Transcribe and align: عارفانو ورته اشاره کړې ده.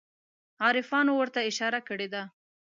عارفانو 0.63 1.11
ورته 1.17 1.39
اشاره 1.49 1.79
کړې 1.87 2.07
ده. 2.13 2.23